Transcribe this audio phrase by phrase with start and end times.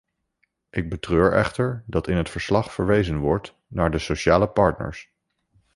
[0.69, 5.11] Ik betreur echter dat in het verslag verwezen wordt naar de sociale partners.